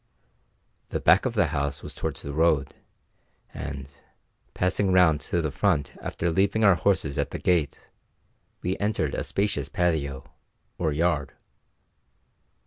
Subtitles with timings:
[0.89, 2.73] The back of the house was towards the road,
[3.53, 3.87] and,
[4.55, 7.87] passing round to the front after leaving our horses at the gate,
[8.63, 10.23] we entered a spacious patio,
[10.79, 11.33] or yard.